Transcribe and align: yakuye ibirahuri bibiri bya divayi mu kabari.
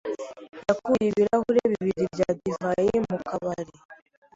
yakuye 0.67 1.05
ibirahuri 1.11 1.59
bibiri 1.71 2.03
bya 2.13 2.29
divayi 2.41 2.95
mu 3.07 3.15
kabari. 3.27 3.73